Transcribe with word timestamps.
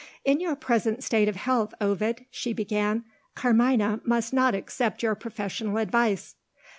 "In 0.25 0.39
your 0.39 0.55
present 0.55 1.03
state 1.03 1.27
of 1.27 1.35
health, 1.35 1.75
Ovid," 1.79 2.25
she 2.31 2.53
began, 2.53 3.03
"Carmina 3.35 4.01
must 4.03 4.33
not 4.33 4.55
accept 4.55 5.03
your 5.03 5.13
professional 5.13 5.77
advice." 5.77 6.33